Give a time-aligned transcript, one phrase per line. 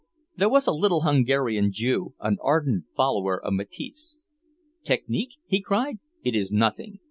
[0.35, 4.25] There was a little Hungarian Jew, an ardent follower of Matisse.
[4.83, 5.99] "Technique?" he cried.
[6.23, 6.97] "It is nothing!